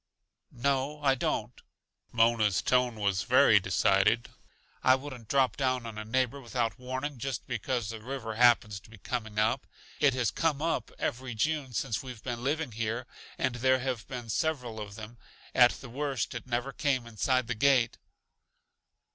[0.55, 1.61] "No, I don't."
[2.11, 4.29] Mona's tone was very decided.
[4.83, 8.89] "I wouldn't drop down on a neighbor without warning just because the river happens to
[8.89, 9.67] be coming up.
[9.99, 13.05] It has 'come up' every June since we've been living here,
[13.37, 15.19] and there have been several of them.
[15.53, 17.99] At the worst it never came inside the gate."